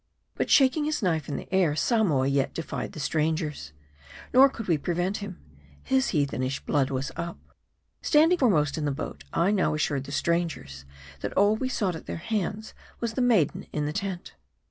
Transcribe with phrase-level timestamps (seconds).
[0.33, 3.71] But shaking his knife in the air, Samoa yet defied the strangers;
[4.33, 5.39] nor could we prevent him.
[5.83, 7.37] His heathenish blood was up.
[8.01, 10.85] Standing foremost in the boat, I now assured the strangers,
[11.19, 14.33] that all we sought at their hands was the maiden in the tent.